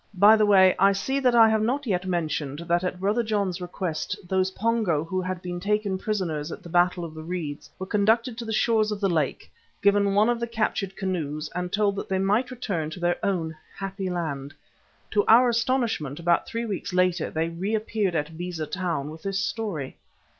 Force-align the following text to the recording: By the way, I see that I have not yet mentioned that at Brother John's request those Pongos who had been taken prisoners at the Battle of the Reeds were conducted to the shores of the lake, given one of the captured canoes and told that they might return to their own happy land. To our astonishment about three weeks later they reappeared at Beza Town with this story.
By 0.17 0.35
the 0.35 0.47
way, 0.47 0.75
I 0.79 0.93
see 0.93 1.19
that 1.19 1.35
I 1.35 1.47
have 1.49 1.61
not 1.61 1.85
yet 1.85 2.07
mentioned 2.07 2.61
that 2.67 2.83
at 2.83 2.99
Brother 2.99 3.21
John's 3.21 3.61
request 3.61 4.17
those 4.27 4.49
Pongos 4.49 5.05
who 5.07 5.21
had 5.21 5.43
been 5.43 5.59
taken 5.59 5.99
prisoners 5.99 6.51
at 6.51 6.63
the 6.63 6.69
Battle 6.69 7.05
of 7.05 7.13
the 7.13 7.21
Reeds 7.21 7.69
were 7.77 7.85
conducted 7.85 8.35
to 8.39 8.45
the 8.45 8.51
shores 8.51 8.91
of 8.91 8.99
the 8.99 9.07
lake, 9.07 9.51
given 9.83 10.15
one 10.15 10.27
of 10.27 10.39
the 10.39 10.47
captured 10.47 10.97
canoes 10.97 11.51
and 11.53 11.71
told 11.71 11.95
that 11.97 12.09
they 12.09 12.17
might 12.17 12.49
return 12.49 12.89
to 12.89 12.99
their 12.99 13.23
own 13.23 13.55
happy 13.77 14.09
land. 14.09 14.55
To 15.11 15.23
our 15.27 15.49
astonishment 15.49 16.19
about 16.19 16.47
three 16.47 16.65
weeks 16.65 16.93
later 16.93 17.29
they 17.29 17.49
reappeared 17.49 18.15
at 18.15 18.35
Beza 18.35 18.65
Town 18.65 19.11
with 19.11 19.21
this 19.21 19.37
story. 19.37 19.97